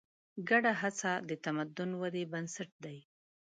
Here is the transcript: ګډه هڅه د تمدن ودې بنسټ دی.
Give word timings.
ګډه 0.49 0.71
هڅه 0.81 1.11
د 1.29 1.31
تمدن 1.43 1.89
ودې 2.01 2.23
بنسټ 2.31 2.69
دی. 2.83 2.97